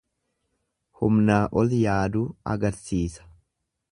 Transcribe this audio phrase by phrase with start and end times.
[1.01, 2.25] Humnaa ol yaaduu
[2.57, 3.31] agarsiisa.